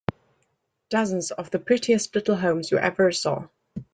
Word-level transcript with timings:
Dozens 0.89 1.29
of 1.29 1.51
the 1.51 1.59
prettiest 1.59 2.15
little 2.15 2.37
homes 2.37 2.71
you 2.71 2.79
ever 2.79 3.11
saw. 3.11 3.47